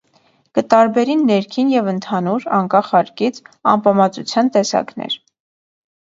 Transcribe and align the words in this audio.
Կը 0.57 0.61
տարբերին 0.73 1.19
ներքին 1.31 1.67
եւ 1.73 1.89
ընդհանուր 1.91 2.47
(անկախ 2.59 2.89
հարկից) 2.93 3.37
ամպամածութեան 3.73 4.49
տեսակներ։ 4.57 5.19